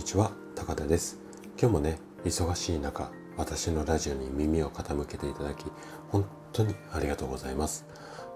[0.00, 1.18] にちは高田です。
[1.60, 5.66] 今日もね忙しい中私のラジオに耳を傾けていただき
[6.08, 6.24] 本
[6.54, 7.84] 当にありがとうございます。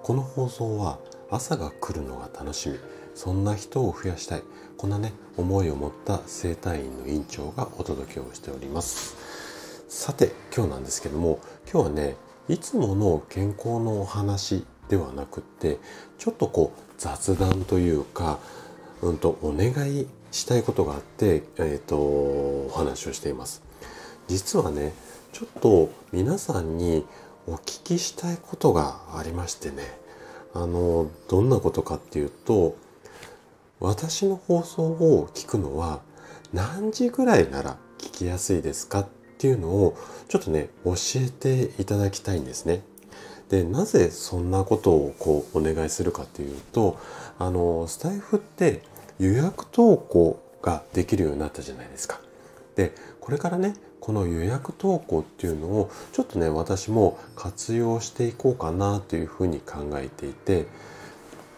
[0.02, 0.98] この放送は
[1.30, 2.78] 朝が来るのが楽しみ
[3.14, 4.42] そんな人を増やしたい
[4.76, 9.16] こんなね思いを持った生体院の院長がお届けをしております。
[9.88, 11.40] さて今日なんですけども
[11.72, 15.78] 今日はねいつもの健康のお話ではなくって
[16.18, 18.38] ちょっとこう雑談というか、
[19.00, 23.62] うんと、お願いしたいことがあって、えっ、ー、とお話をしています
[24.26, 24.92] 実はね
[25.32, 27.06] ちょっと皆さんに
[27.46, 29.82] お聞きしたいことがありましてね
[30.52, 32.76] あのどんなことかっていうと
[33.78, 36.00] 私の放送を聞くのは
[36.52, 39.06] 何時ぐらいなら聞きやすいですかっ
[39.38, 39.96] ていうのを
[40.28, 42.82] ちょっとね教えていただきたいんですね。
[43.50, 46.98] でなぜそんなことをこうお願いするかというと
[47.38, 48.82] あのスタイフって
[49.18, 52.20] 予約投稿ができるようになったじゃないですか。
[52.76, 60.66] でこれからねこの予約投稿っていうのをちょっとね私も活用していこうかなというふうに考えていて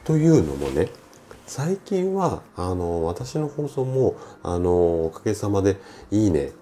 [0.05, 0.89] というのもね
[1.47, 5.77] 最近はあの私の放送もあのおかげさまで
[6.13, 6.53] 「いいね」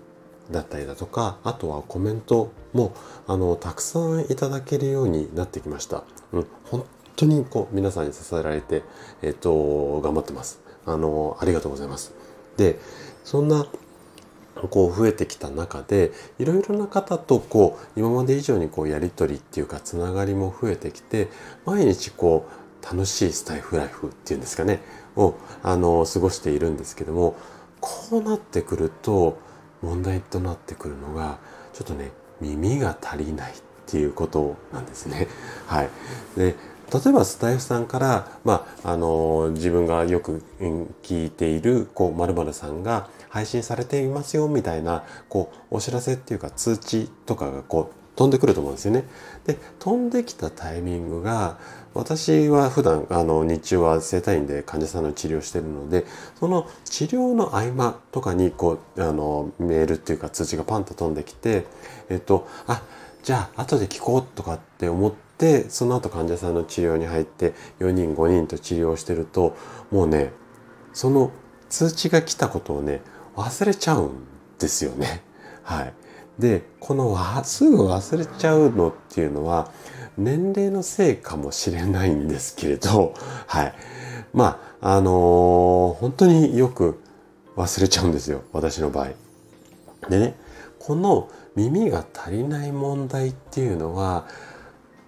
[0.50, 2.92] だったりだとかあとはコメントも
[3.26, 6.04] あのたくさんいただけるようになってきました。
[6.32, 6.84] うん、本
[7.16, 8.82] 当にこう皆さんに支えられて、
[9.22, 10.63] えっと、頑張ってます。
[10.86, 12.12] あのありがとうございます。
[12.56, 12.78] で
[13.24, 13.66] そんな
[14.70, 21.28] こう増えてきた中でいろいろな方とこう今まで以上にこうやり取りっていうかつながりも増えてきて
[21.66, 24.80] 毎日こう楽しいスタイフライフっていうんですかね
[25.16, 27.36] をあの過ごしているんですけども
[27.80, 29.38] こうなってくると
[29.82, 31.38] 問題となってくるのが
[31.72, 33.54] ちょっとね耳が足りないっ
[33.86, 35.28] ていうことなんですね。
[35.66, 35.90] はい、
[36.36, 36.56] で
[36.92, 40.42] 例えばスタイフさんから、まあ、あの自分がよく
[41.02, 49.04] 聞いているこう〇〇さんが配信されていますよみたいなこうお知らせっていうか通知とかがこう飛んでくると思うんですよね。
[49.44, 51.58] で飛んできたタイミングが
[51.94, 56.06] 私は普段あの日中は整体院で患者さんの治療してるので
[56.38, 61.66] その治療の合間とかにこうあのメールっていうか通知がパンと飛んできて
[62.08, 62.82] えっとあ
[63.22, 65.24] じゃあ後で聞こうとかって思って
[65.68, 69.56] その後患者さんの治療に入って4人5人と治療してると
[69.90, 70.32] もうね
[70.92, 71.30] その
[71.68, 73.02] 通知が来たことをね
[73.36, 74.10] 忘れちゃうん
[74.58, 75.22] ですよね。
[75.62, 75.94] はい。
[76.38, 79.70] でこのすぐ忘れちゃうのっていうのは
[80.18, 83.14] 年齢のせいかもしれないんですけれど
[83.46, 83.74] はい
[84.32, 87.00] まああのー、本当によく
[87.56, 89.10] 忘れちゃうんですよ私の場合。
[90.08, 90.36] でね
[90.80, 94.26] この耳が足りない問題っていうのは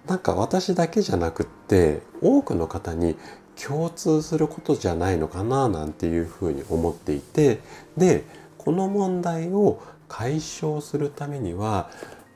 [0.07, 3.17] なんか私だけじゃなくって多くの方に
[3.61, 7.61] 共通することじゃないのかななんていうふうに思っていて
[7.97, 8.25] で
[8.59, 11.91] この問題を解消するためには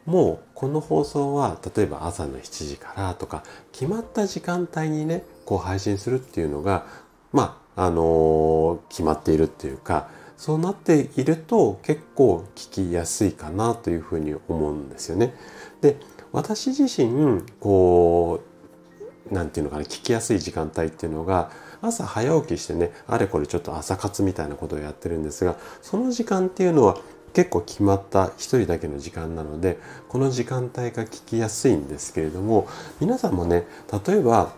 [0.07, 6.87] もうこの放送は例えば朝の7時からとか決まった時間帯にねこう配信するっていうのが
[7.33, 15.35] まああの決まっているっていうかそうなっていると結構聞きやすいかなというふうに思うんですよね。
[15.83, 15.97] で
[16.33, 18.41] 私自身こ
[19.31, 21.51] う何て言うのかな聞きやすい時間帯っていうのが
[21.83, 26.99] 朝早起きしてねあれこれちょっと朝活みたいなことをやってるんですがその時間っていうのは
[27.33, 32.69] 結構決まった一人だけの時間なのでこの時間帯が聞きやすいんですけれども
[33.01, 33.67] 皆さんもね
[34.07, 34.53] 例えば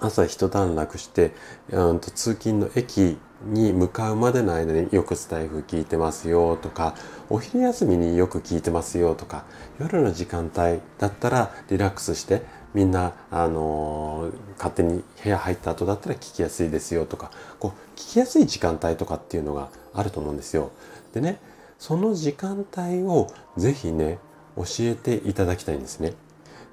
[0.00, 1.32] 朝一段落して、
[1.70, 6.94] うん、と通勤の駅に向かうまでの間によくスタイフ聞いてますよとか
[7.28, 9.44] お昼休みによく聞いてますよとか
[9.78, 12.42] 夜の時間帯だったらリラックスして
[12.74, 20.72] みんな、あのー、勝手に部屋入った後だったら聞きやすいですよとかこう聞きやすい時間帯とかっていうのがあると思うんですよ。
[21.12, 21.38] でね
[21.78, 24.18] その時間帯をぜひね
[24.56, 26.14] 教えていただきたいんですね。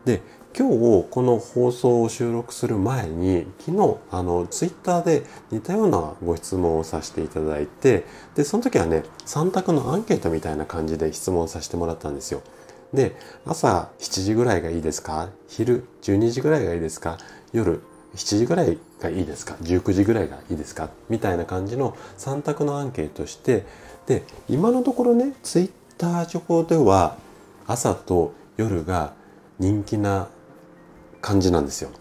[0.06, 0.22] で
[0.58, 8.04] 今日この放送を収録する前に昨日あのツイッターで似たようなご質問をさせていただいて
[8.36, 12.42] でその時はね3択のアンケートみたいな感じで質問させてもらったんですよ。
[12.94, 13.16] で
[13.46, 15.30] 朝7時ぐらいがいいですか？
[15.48, 17.18] 昼12時ぐらいがいいですか？
[17.54, 17.82] 夜
[18.16, 20.90] 7時ぐらいがいいですか？19時ぐらいがいいですか？
[21.10, 23.66] みたいな感じの3択のアンケートして
[24.06, 27.16] で今のところねツイッター上では
[27.68, 29.14] 朝と夜が
[29.58, 30.28] 人気な
[31.22, 31.92] 感じなんですよ。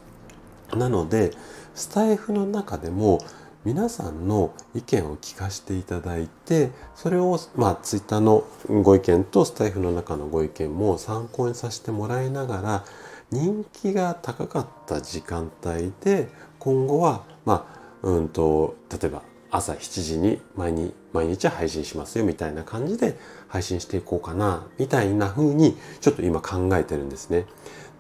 [0.75, 1.33] なので
[1.75, 3.21] スタイフの中でも
[3.65, 8.45] 皆さんの意見を聞かせていただいてそれをまあツイッターの
[8.83, 12.85] ご意見とスタイフの中のご意見も参考にさせてもらいながら
[13.31, 16.29] 人気が高かった時間帯で
[16.59, 17.67] 今後はま
[18.03, 23.19] あうんと例えば朝7時に毎日毎日配信しますよみたいな感じで
[23.49, 27.47] 配信していこうかなみたいな風にちょっと今考えてるんですね。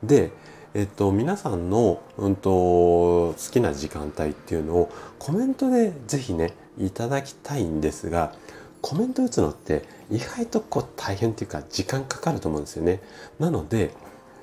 [0.02, 0.30] で、
[0.74, 8.34] えっと、皆さんの、うんと、好きな時間帯っていうのをコメントでぜひねいただきたいんですが
[8.80, 13.00] コメント打つのって意外とこう大変っていうか時間かかると思うんですよね。
[13.38, 13.90] なので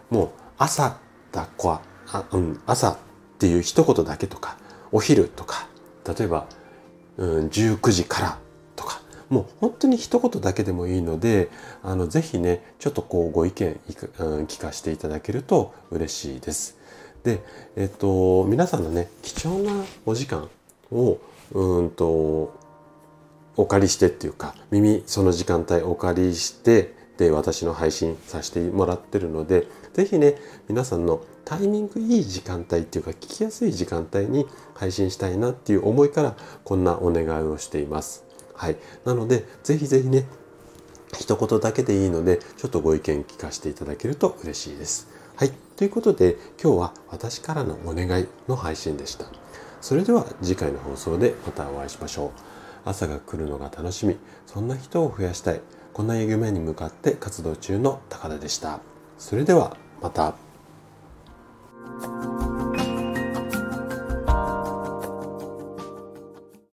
[0.09, 0.99] もう朝
[1.31, 1.81] だこは
[2.11, 2.97] あ、うん、朝っ
[3.39, 4.57] ていう一言だけとか
[4.91, 5.67] お昼とか
[6.05, 6.47] 例えば
[7.17, 8.37] うん、19時から
[9.29, 11.49] もう本当に一言だけでもいいので
[11.83, 16.77] あのぜひねちょっとこうご意見、聞かせていただけると嬉しいです。
[17.23, 17.43] で、
[17.75, 20.49] えっと、皆さんのね貴重なお時間
[20.91, 21.17] を
[21.51, 22.53] うんと
[23.57, 30.35] お借りしてっていうか耳その時間帯お借りしてで私の配信させてもらってるので是非ね
[30.69, 34.45] 皆さんのタイミングいい時間帯っていうか聞きやすい時間帯に
[34.75, 38.26] 配信したいなっていう思いからこんなお願いをしています。
[38.57, 38.77] はい。
[39.05, 40.25] なので是非是非ね
[41.13, 45.07] 一言だけでいいのでちょっとご意見聞かせていただけると嬉しいです。
[45.35, 45.51] はい。
[45.77, 49.25] ということで今日は私からのお願いの配信でした。
[49.79, 52.31] それでは次回の放送でまたお会いしましょう。
[52.83, 55.61] 朝が来るのが楽しみ、そんな人を増やしたい。
[55.93, 58.79] こんな夢に向かって活動中の高田でした。
[59.17, 60.46] それではまた。